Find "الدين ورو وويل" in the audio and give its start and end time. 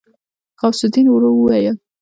0.85-1.75